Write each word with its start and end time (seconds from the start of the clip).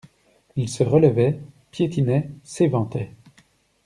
Il 0.55 0.67
se 0.67 0.81
relevait, 0.83 1.39
piétinait, 1.69 2.31
s'éventait. 2.43 3.11